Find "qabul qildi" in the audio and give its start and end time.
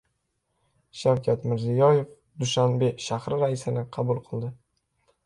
3.99-4.51